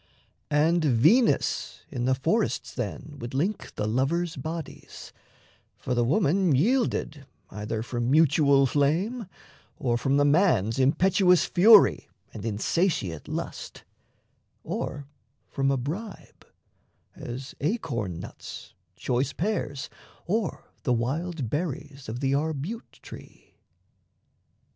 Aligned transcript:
And 0.49 0.83
Venus 0.83 1.81
in 1.91 2.05
the 2.05 2.15
forests 2.15 2.73
then 2.73 3.17
would 3.19 3.35
link 3.35 3.75
The 3.75 3.87
lovers' 3.87 4.35
bodies; 4.35 5.13
for 5.77 5.93
the 5.93 6.03
woman 6.03 6.55
yielded 6.55 7.27
Either 7.51 7.83
from 7.83 8.09
mutual 8.09 8.65
flame, 8.65 9.27
or 9.77 9.99
from 9.99 10.17
the 10.17 10.25
man's 10.25 10.79
Impetuous 10.79 11.45
fury 11.45 12.09
and 12.33 12.43
insatiate 12.43 13.27
lust, 13.27 13.83
Or 14.63 15.05
from 15.47 15.69
a 15.69 15.77
bribe 15.77 16.47
as 17.13 17.53
acorn 17.61 18.19
nuts, 18.19 18.73
choice 18.95 19.33
pears, 19.33 19.87
Or 20.25 20.71
the 20.81 20.93
wild 20.93 21.47
berries 21.47 22.09
of 22.09 22.21
the 22.21 22.31
arbute 22.33 23.01
tree. 23.03 23.53